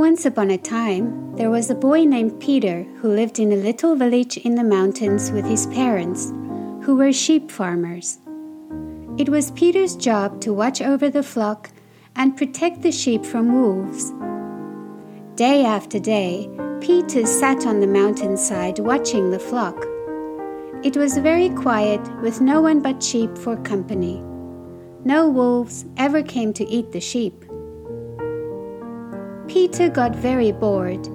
Once 0.00 0.24
upon 0.24 0.50
a 0.50 0.56
time, 0.56 1.36
there 1.36 1.50
was 1.50 1.68
a 1.68 1.74
boy 1.74 2.06
named 2.06 2.40
Peter 2.40 2.84
who 3.02 3.08
lived 3.14 3.38
in 3.38 3.52
a 3.52 3.64
little 3.68 3.94
village 3.94 4.38
in 4.38 4.54
the 4.54 4.64
mountains 4.64 5.30
with 5.30 5.44
his 5.44 5.66
parents, 5.66 6.30
who 6.86 6.96
were 6.96 7.12
sheep 7.12 7.50
farmers. 7.50 8.18
It 9.18 9.28
was 9.28 9.50
Peter's 9.50 9.94
job 9.94 10.40
to 10.40 10.54
watch 10.54 10.80
over 10.80 11.10
the 11.10 11.22
flock 11.22 11.68
and 12.16 12.34
protect 12.34 12.80
the 12.80 12.90
sheep 12.90 13.26
from 13.26 13.52
wolves. 13.52 14.10
Day 15.36 15.66
after 15.66 15.98
day, 15.98 16.48
Peter 16.80 17.26
sat 17.26 17.66
on 17.66 17.80
the 17.80 17.86
mountainside 17.86 18.78
watching 18.78 19.30
the 19.30 19.38
flock. 19.38 19.84
It 20.82 20.96
was 20.96 21.18
very 21.18 21.50
quiet, 21.50 22.00
with 22.22 22.40
no 22.40 22.62
one 22.62 22.80
but 22.80 23.02
sheep 23.02 23.36
for 23.36 23.58
company. 23.58 24.24
No 25.04 25.28
wolves 25.28 25.84
ever 25.98 26.22
came 26.22 26.54
to 26.54 26.64
eat 26.64 26.90
the 26.92 27.02
sheep. 27.02 27.44
Peter 29.50 29.88
got 29.88 30.14
very 30.14 30.52
bored. 30.52 31.08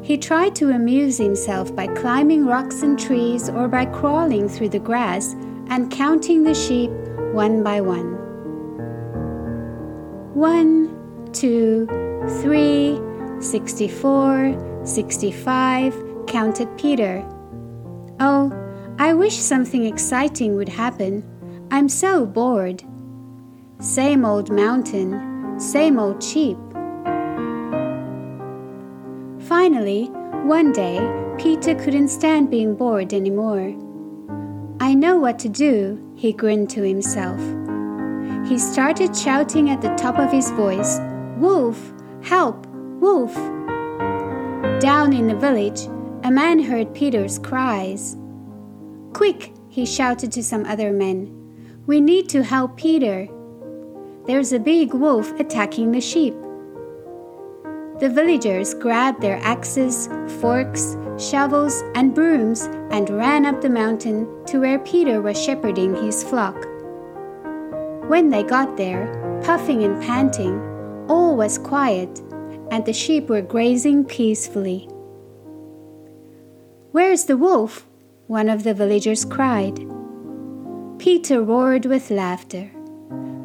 He 0.00 0.16
tried 0.16 0.54
to 0.54 0.70
amuse 0.70 1.18
himself 1.18 1.74
by 1.74 1.88
climbing 1.88 2.46
rocks 2.46 2.82
and 2.82 2.96
trees 2.96 3.48
or 3.48 3.66
by 3.66 3.84
crawling 3.86 4.48
through 4.48 4.68
the 4.68 4.78
grass 4.78 5.32
and 5.70 5.90
counting 5.90 6.44
the 6.44 6.54
sheep 6.54 6.92
one 7.32 7.64
by 7.64 7.80
one. 7.80 8.12
One, 10.34 11.32
two, 11.32 11.88
three, 12.42 13.00
sixty-four, 13.40 14.80
sixty-five, 14.84 15.96
counted 16.28 16.68
Peter. 16.78 17.26
Oh, 18.20 18.52
I 19.00 19.14
wish 19.14 19.34
something 19.34 19.84
exciting 19.84 20.54
would 20.54 20.68
happen. 20.68 21.24
I'm 21.72 21.88
so 21.88 22.24
bored. 22.24 22.84
Same 23.80 24.24
old 24.24 24.52
mountain, 24.52 25.58
same 25.58 25.98
old 25.98 26.22
sheep. 26.22 26.56
Finally, 29.64 30.10
one 30.44 30.72
day, 30.72 31.00
Peter 31.38 31.74
couldn't 31.74 32.08
stand 32.08 32.50
being 32.50 32.74
bored 32.74 33.14
anymore. 33.14 33.74
I 34.78 34.92
know 34.92 35.16
what 35.16 35.38
to 35.38 35.48
do, 35.48 35.98
he 36.14 36.34
grinned 36.34 36.68
to 36.68 36.82
himself. 36.82 37.40
He 38.46 38.58
started 38.58 39.16
shouting 39.16 39.70
at 39.70 39.80
the 39.80 39.94
top 39.94 40.18
of 40.18 40.30
his 40.30 40.50
voice, 40.50 40.98
Wolf! 41.38 41.94
Help! 42.22 42.66
Wolf! 43.00 43.34
Down 44.82 45.14
in 45.14 45.28
the 45.28 45.34
village, 45.34 45.86
a 46.24 46.30
man 46.30 46.58
heard 46.58 46.94
Peter's 46.94 47.38
cries. 47.38 48.18
Quick! 49.14 49.54
he 49.70 49.86
shouted 49.86 50.30
to 50.32 50.42
some 50.42 50.66
other 50.66 50.92
men. 50.92 51.82
We 51.86 52.02
need 52.02 52.28
to 52.28 52.42
help 52.42 52.76
Peter. 52.76 53.28
There's 54.26 54.52
a 54.52 54.58
big 54.58 54.92
wolf 54.92 55.32
attacking 55.40 55.92
the 55.92 56.02
sheep. 56.02 56.34
The 58.00 58.10
villagers 58.10 58.74
grabbed 58.74 59.20
their 59.20 59.38
axes, 59.42 60.08
forks, 60.40 60.96
shovels, 61.16 61.82
and 61.94 62.12
brooms 62.14 62.62
and 62.90 63.08
ran 63.08 63.46
up 63.46 63.60
the 63.60 63.70
mountain 63.70 64.26
to 64.46 64.58
where 64.58 64.80
Peter 64.80 65.22
was 65.22 65.40
shepherding 65.40 65.94
his 65.94 66.24
flock. 66.24 66.56
When 68.08 68.30
they 68.30 68.42
got 68.42 68.76
there, 68.76 69.40
puffing 69.44 69.84
and 69.84 70.02
panting, 70.02 70.60
all 71.08 71.36
was 71.36 71.58
quiet, 71.58 72.20
and 72.70 72.84
the 72.84 72.92
sheep 72.92 73.28
were 73.28 73.42
grazing 73.42 74.04
peacefully. 74.04 74.88
Where's 76.90 77.24
the 77.24 77.36
wolf? 77.36 77.86
one 78.26 78.48
of 78.48 78.64
the 78.64 78.74
villagers 78.74 79.24
cried. 79.24 79.76
Peter 80.98 81.42
roared 81.42 81.84
with 81.84 82.10
laughter. 82.10 82.70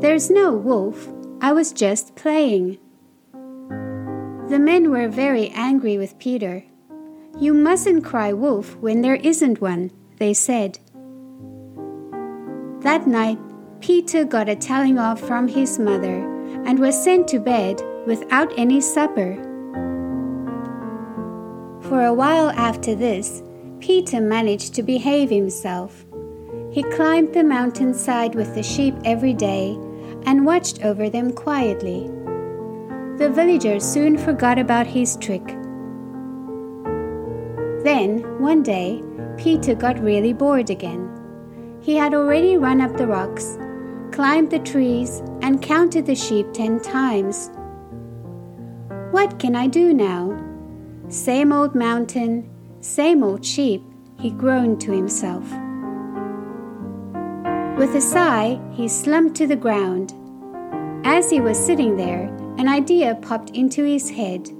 There's 0.00 0.30
no 0.30 0.52
wolf. 0.52 1.08
I 1.40 1.52
was 1.52 1.72
just 1.72 2.14
playing. 2.14 2.78
The 4.48 4.60
men 4.60 4.90
were 4.90 5.08
very 5.08 5.48
angry 5.50 5.98
with 5.98 6.18
Peter. 6.20 6.62
You 7.40 7.52
mustn't 7.52 8.04
cry 8.04 8.32
wolf 8.32 8.76
when 8.76 9.00
there 9.00 9.16
isn't 9.16 9.60
one, 9.60 9.90
they 10.18 10.34
said. 10.34 10.78
That 12.82 13.08
night, 13.08 13.38
Peter 13.80 14.24
got 14.24 14.48
a 14.48 14.54
telling 14.54 14.98
off 14.98 15.20
from 15.20 15.48
his 15.48 15.80
mother 15.80 16.18
and 16.64 16.78
was 16.78 17.02
sent 17.02 17.26
to 17.28 17.40
bed 17.40 17.82
without 18.06 18.52
any 18.56 18.80
supper. 18.80 19.34
For 21.80 22.04
a 22.04 22.14
while 22.14 22.50
after 22.50 22.94
this, 22.94 23.42
Peter 23.80 24.20
managed 24.20 24.74
to 24.74 24.82
behave 24.84 25.28
himself. 25.28 26.06
He 26.70 26.84
climbed 26.84 27.34
the 27.34 27.42
mountainside 27.42 28.36
with 28.36 28.54
the 28.54 28.62
sheep 28.62 28.94
every 29.04 29.34
day 29.34 29.76
and 30.24 30.46
watched 30.46 30.84
over 30.84 31.10
them 31.10 31.32
quietly. 31.32 32.10
The 33.18 33.30
villagers 33.30 33.82
soon 33.82 34.18
forgot 34.18 34.58
about 34.58 34.86
his 34.86 35.16
trick. 35.16 35.46
Then, 37.82 38.22
one 38.40 38.62
day, 38.62 39.02
Peter 39.38 39.74
got 39.74 39.98
really 40.02 40.34
bored 40.34 40.68
again. 40.68 41.08
He 41.80 41.96
had 41.96 42.12
already 42.12 42.58
run 42.58 42.82
up 42.82 42.96
the 42.96 43.06
rocks, 43.06 43.56
climbed 44.12 44.50
the 44.50 44.58
trees, 44.58 45.22
and 45.40 45.62
counted 45.62 46.04
the 46.04 46.14
sheep 46.14 46.52
ten 46.52 46.78
times. 46.78 47.50
What 49.12 49.38
can 49.38 49.56
I 49.56 49.66
do 49.66 49.94
now? 49.94 50.38
Same 51.08 51.52
old 51.52 51.74
mountain, 51.74 52.46
same 52.80 53.22
old 53.22 53.42
sheep, 53.42 53.82
he 54.18 54.30
groaned 54.30 54.80
to 54.82 54.92
himself. 54.92 55.44
With 57.78 57.94
a 57.94 58.00
sigh, 58.00 58.60
he 58.72 58.88
slumped 58.88 59.36
to 59.36 59.46
the 59.46 59.56
ground. 59.56 60.12
As 61.04 61.30
he 61.30 61.40
was 61.40 61.56
sitting 61.58 61.96
there, 61.96 62.30
an 62.58 62.68
idea 62.68 63.14
popped 63.16 63.50
into 63.50 63.84
his 63.84 64.10
head. 64.10 64.50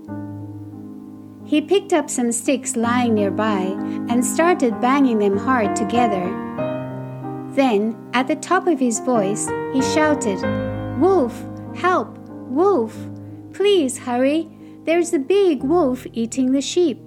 He 1.45 1.61
picked 1.61 1.93
up 1.93 2.11
some 2.11 2.33
sticks 2.33 2.77
lying 2.77 3.15
nearby 3.15 3.75
and 4.09 4.25
started 4.25 4.81
banging 4.81 5.19
them 5.19 5.37
hard 5.37 5.77
together. 5.77 6.25
Then, 7.51 7.97
at 8.13 8.27
the 8.27 8.37
top 8.37 8.67
of 8.67 8.81
his 8.81 9.01
voice, 9.01 9.49
he 9.73 9.81
shouted, 9.81 10.41
Wolf! 11.01 11.43
Help! 11.75 12.19
Wolf! 12.49 12.97
Please 13.53 13.97
hurry! 13.97 14.51
There's 14.85 15.13
a 15.13 15.19
big 15.19 15.63
wolf 15.63 16.07
eating 16.13 16.53
the 16.53 16.61
sheep. 16.61 16.99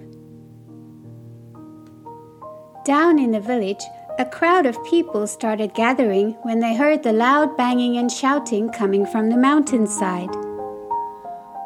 Down 2.84 3.18
in 3.18 3.30
the 3.30 3.40
village, 3.40 3.82
a 4.18 4.24
crowd 4.24 4.66
of 4.66 4.82
people 4.84 5.26
started 5.26 5.74
gathering 5.74 6.32
when 6.42 6.60
they 6.60 6.74
heard 6.74 7.02
the 7.02 7.12
loud 7.12 7.56
banging 7.56 7.96
and 7.96 8.10
shouting 8.10 8.70
coming 8.70 9.06
from 9.06 9.30
the 9.30 9.36
mountainside. 9.36 10.30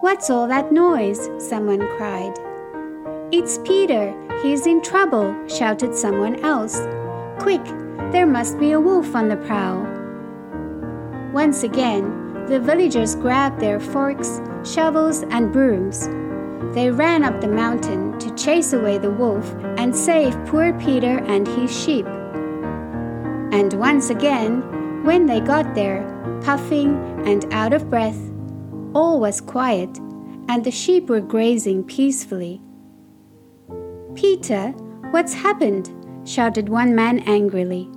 What's 0.05 0.29
all 0.29 0.47
that 0.49 0.71
noise? 0.71 1.31
someone 1.39 1.81
cried. 1.97 2.35
It's 3.33 3.57
Peter. 3.65 4.13
He's 4.43 4.67
in 4.67 4.83
trouble, 4.83 5.35
shouted 5.49 5.95
someone 5.95 6.45
else. 6.45 6.79
Quick, 7.39 7.65
there 8.13 8.27
must 8.27 8.59
be 8.59 8.73
a 8.73 8.81
wolf 8.81 9.17
on 9.17 9.31
the 9.31 9.39
prowl. 9.39 9.81
Once 11.33 11.63
again, 11.63 12.45
the 12.49 12.61
villagers 12.61 13.15
grabbed 13.15 13.61
their 13.61 13.81
forks, 13.81 14.43
shovels, 14.63 15.23
and 15.31 15.51
brooms. 15.51 16.07
They 16.75 16.91
ran 16.91 17.25
up 17.25 17.41
the 17.41 17.49
mountain 17.49 18.19
to 18.19 18.35
chase 18.35 18.75
away 18.75 18.99
the 18.99 19.11
wolf 19.11 19.55
and 19.79 19.97
save 19.97 20.37
poor 20.45 20.79
Peter 20.79 21.21
and 21.21 21.49
his 21.49 21.73
sheep. 21.73 22.05
And 23.57 23.73
once 23.73 24.11
again, 24.11 25.03
when 25.03 25.25
they 25.25 25.41
got 25.41 25.75
there, 25.75 26.05
puffing 26.45 26.95
and 27.27 27.51
out 27.55 27.73
of 27.73 27.89
breath, 27.89 28.34
all 28.95 29.21
was 29.21 29.41
quiet, 29.41 29.99
and 30.49 30.65
the 30.65 30.71
sheep 30.71 31.09
were 31.09 31.21
grazing 31.21 31.85
peacefully. 31.85 32.61
Peter, 34.15 34.69
what's 35.11 35.35
happened? 35.35 35.91
shouted 36.25 36.69
one 36.69 36.95
man 36.95 37.19
angrily. 37.21 37.91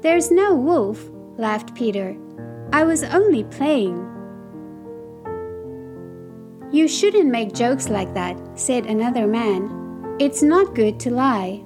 There's 0.00 0.30
no 0.30 0.54
wolf, 0.54 1.08
laughed 1.36 1.74
Peter. 1.74 2.16
I 2.72 2.84
was 2.84 3.04
only 3.04 3.44
playing. 3.44 4.08
You 6.72 6.88
shouldn't 6.88 7.30
make 7.30 7.52
jokes 7.52 7.88
like 7.88 8.14
that, 8.14 8.40
said 8.58 8.86
another 8.86 9.26
man. 9.26 10.16
It's 10.18 10.42
not 10.42 10.74
good 10.74 10.98
to 11.00 11.10
lie. 11.10 11.62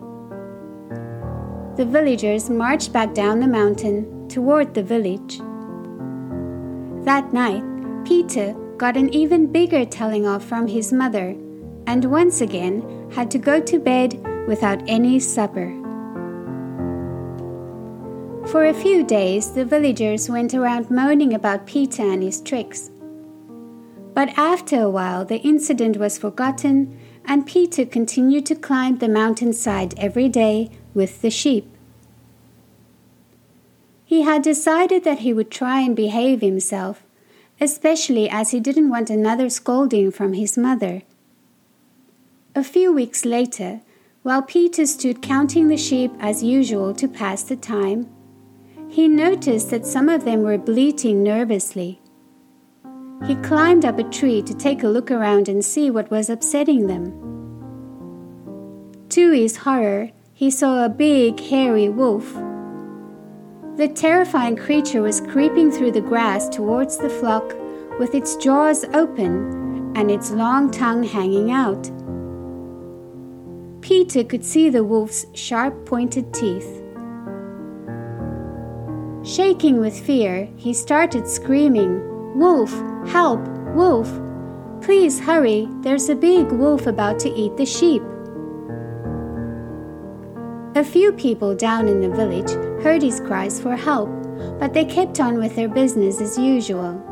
The 1.77 1.87
villagers 1.87 2.51
marched 2.51 2.93
back 2.93 3.15
down 3.15 3.39
the 3.39 3.47
mountain 3.47 4.29
toward 4.29 4.75
the 4.75 4.83
village. 4.83 5.39
That 7.05 7.33
night, 7.33 7.63
Peter 8.07 8.55
got 8.77 8.97
an 8.97 9.13
even 9.13 9.51
bigger 9.51 9.85
telling 9.85 10.29
off 10.29 10.45
from 10.45 10.69
his 10.69 10.93
mother 10.93 11.37
and 11.89 12.05
once 12.05 12.41
again 12.41 13.11
had 13.13 13.29
to 13.33 13.39
go 13.39 13.61
to 13.61 13.81
bed 13.81 14.25
without 14.47 14.81
any 14.87 15.19
supper. 15.19 15.75
For 18.47 18.67
a 18.67 18.75
few 18.75 19.03
days, 19.03 19.51
the 19.51 19.65
villagers 19.65 20.31
went 20.31 20.55
around 20.55 20.89
moaning 20.89 21.35
about 21.35 21.67
Peter 21.67 22.03
and 22.05 22.23
his 22.23 22.41
tricks. 22.41 22.91
But 24.15 24.29
after 24.39 24.81
a 24.81 24.91
while, 24.91 25.25
the 25.25 25.41
incident 25.41 25.97
was 25.97 26.17
forgotten, 26.17 26.97
and 27.25 27.45
Peter 27.45 27.85
continued 27.85 28.47
to 28.47 28.55
climb 28.55 28.99
the 28.99 29.09
mountainside 29.09 29.99
every 29.99 30.29
day 30.29 30.71
with 30.95 31.23
the 31.23 31.31
sheep. 31.31 31.69
He 34.05 34.23
had 34.23 34.43
decided 34.43 35.03
that 35.03 35.19
he 35.19 35.33
would 35.33 35.51
try 35.51 35.81
and 35.81 35.97
behave 35.97 36.41
himself 36.41 37.03
especially 37.61 38.29
as 38.29 38.51
he 38.51 38.61
didn't 38.61 38.91
want 38.91 39.11
another 39.11 39.49
scolding 39.49 40.11
from 40.11 40.35
his 40.35 40.59
mother. 40.59 41.03
A 42.55 42.65
few 42.65 42.93
weeks 42.93 43.25
later, 43.25 43.81
while 44.23 44.43
Peter 44.43 44.87
stood 44.87 45.23
counting 45.23 45.69
the 45.69 45.77
sheep 45.77 46.13
as 46.19 46.43
usual 46.43 46.95
to 46.95 47.07
pass 47.07 47.43
the 47.43 47.57
time, 47.57 48.09
he 48.89 49.09
noticed 49.09 49.71
that 49.71 49.87
some 49.87 50.09
of 50.09 50.25
them 50.25 50.43
were 50.43 50.59
bleating 50.59 51.23
nervously. 51.23 52.01
He 53.27 53.35
climbed 53.37 53.85
up 53.85 53.99
a 53.99 54.05
tree 54.05 54.43
to 54.43 54.55
take 54.55 54.83
a 54.83 54.89
look 54.89 55.11
around 55.11 55.49
and 55.49 55.65
see 55.65 55.91
what 55.91 56.11
was 56.11 56.29
upsetting 56.29 56.87
them. 56.87 57.13
To 59.11 59.33
his 59.33 59.59
horror, 59.59 60.11
he 60.33 60.51
saw 60.51 60.85
a 60.85 60.91
big, 60.91 61.41
hairy 61.41 61.89
wolf. 61.89 62.37
The 63.77 63.89
terrifying 63.89 64.57
creature 64.57 65.03
was 65.03 65.21
creeping 65.21 65.71
through 65.71 65.93
the 65.93 66.01
grass 66.01 66.49
towards 66.49 66.97
the 66.97 67.11
flock 67.11 67.55
with 67.99 68.15
its 68.15 68.35
jaws 68.37 68.87
open 68.95 69.93
and 69.95 70.11
its 70.11 70.31
long 70.31 70.71
tongue 70.71 71.03
hanging 71.03 71.51
out. 71.51 71.91
Peter 73.83 74.25
could 74.25 74.47
see 74.47 74.71
the 74.71 74.83
wolf's 74.83 75.27
sharp 75.35 75.85
pointed 75.85 76.33
teeth. 76.33 76.83
Shaking 79.23 79.79
with 79.79 80.07
fear, 80.07 80.49
he 80.57 80.73
started 80.73 81.29
screaming, 81.29 82.01
Wolf! 82.39 82.73
Help! 83.07 83.47
Wolf! 83.75 84.11
Please 84.81 85.21
hurry, 85.21 85.69
there's 85.83 86.09
a 86.09 86.15
big 86.15 86.51
wolf 86.51 86.87
about 86.87 87.19
to 87.19 87.29
eat 87.29 87.59
the 87.59 87.67
sheep. 87.67 88.03
A 90.77 90.85
few 90.85 91.13
people 91.13 91.55
down 91.57 91.89
in 91.89 92.01
the 92.01 92.15
village 92.15 92.51
heard 92.85 93.03
his 93.03 93.19
cries 93.19 93.61
for 93.61 93.75
help, 93.75 94.09
but 94.61 94.73
they 94.73 94.85
kept 94.85 95.19
on 95.19 95.39
with 95.39 95.57
their 95.57 95.69
business 95.69 96.21
as 96.21 96.39
usual. 96.39 97.03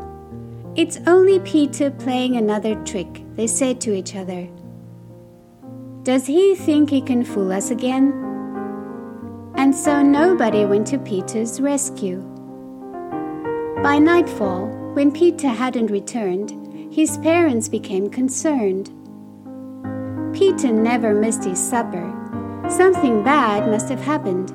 It's 0.75 0.99
only 1.07 1.39
Peter 1.39 1.91
playing 1.91 2.37
another 2.37 2.75
trick, 2.85 3.23
they 3.35 3.47
said 3.47 3.81
to 3.81 3.93
each 3.93 4.15
other. 4.15 4.47
Does 6.03 6.25
he 6.27 6.55
think 6.55 6.89
he 6.89 7.01
can 7.01 7.25
fool 7.25 7.51
us 7.51 7.71
again? 7.71 8.25
and 9.57 9.73
so 9.73 10.01
nobody 10.01 10.65
went 10.65 10.85
to 10.87 10.97
Peter's 10.97 11.61
rescue. 11.61 12.19
By 13.81 13.99
nightfall, 13.99 14.67
when 14.93 15.11
Peter 15.11 15.47
hadn't 15.47 15.91
returned, 15.91 16.93
his 16.93 17.17
parents 17.19 17.67
became 17.67 18.09
concerned. 18.09 18.91
Peter 20.33 20.71
never 20.71 21.13
missed 21.13 21.45
his 21.45 21.59
supper. 21.59 22.24
Something 22.69 23.23
bad 23.23 23.69
must 23.69 23.89
have 23.89 24.01
happened. 24.01 24.53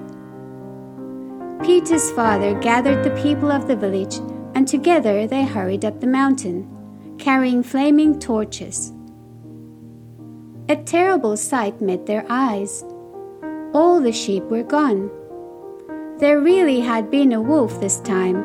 Peter's 1.65 2.11
father 2.13 2.59
gathered 2.61 3.05
the 3.05 3.23
people 3.23 3.51
of 3.51 3.67
the 3.69 3.77
village, 3.77 4.19
and 4.55 4.67
together 4.67 5.27
they 5.27 5.45
hurried 5.45 5.85
up 5.85 6.01
the 6.01 6.07
mountain, 6.07 6.69
carrying 7.19 7.63
flaming 7.63 8.19
torches. 8.19 8.93
A 10.69 10.77
terrible 10.77 11.37
sight 11.37 11.81
met 11.81 12.07
their 12.07 12.25
eyes 12.29 12.85
all 13.73 14.01
the 14.01 14.13
sheep 14.13 14.43
were 14.45 14.65
gone. 14.65 15.11
There 16.19 16.41
really 16.41 16.81
had 16.81 17.09
been 17.09 17.33
a 17.33 17.41
wolf 17.41 17.81
this 17.81 18.01
time. 18.01 18.43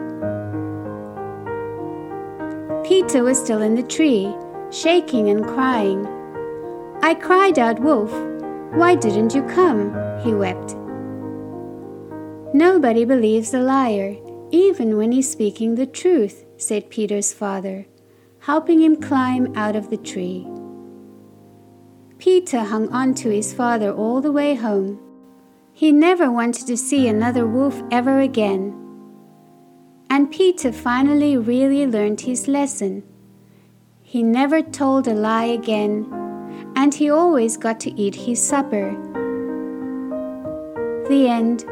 Peter 2.84 3.24
was 3.24 3.40
still 3.40 3.64
in 3.64 3.74
the 3.74 3.84
tree, 3.84 4.32
shaking 4.70 5.30
and 5.30 5.44
crying. 5.44 6.06
I 7.02 7.16
cried 7.16 7.58
out, 7.58 7.80
Wolf, 7.80 8.12
why 8.74 8.96
didn't 8.96 9.34
you 9.34 9.44
come? 9.44 9.94
he 10.24 10.34
wept. 10.34 10.76
Nobody 12.54 13.06
believes 13.06 13.54
a 13.54 13.60
liar, 13.60 14.16
even 14.52 14.98
when 14.98 15.12
he's 15.12 15.30
speaking 15.30 15.76
the 15.76 15.86
truth, 15.86 16.46
said 16.58 16.90
Peter's 16.90 17.34
father, 17.34 17.86
helping 18.40 18.82
him 18.82 18.96
climb 19.02 19.52
out 19.56 19.76
of 19.76 19.90
the 19.90 19.98
tree. 19.98 20.48
Peter 22.18 22.62
hung 22.62 22.90
on 22.90 23.14
to 23.14 23.30
his 23.30 23.54
father 23.54 23.92
all 23.92 24.22
the 24.22 24.32
way 24.32 24.56
home. 24.56 25.00
He 25.74 25.92
never 25.92 26.32
wanted 26.32 26.66
to 26.68 26.78
see 26.78 27.08
another 27.08 27.46
wolf 27.46 27.82
ever 27.92 28.20
again. 28.22 28.74
And 30.10 30.32
Peter 30.32 30.72
finally 30.72 31.36
really 31.36 31.86
learned 31.86 32.22
his 32.22 32.48
lesson. 32.48 33.04
He 34.02 34.24
never 34.24 34.62
told 34.62 35.08
a 35.08 35.14
lie 35.14 35.46
again, 35.46 36.25
and 36.76 36.94
he 36.94 37.10
always 37.10 37.58
got 37.58 37.80
to 37.82 37.92
eat 38.00 38.16
his 38.16 38.42
supper. 38.46 38.92
The 41.08 41.28
end. 41.28 41.66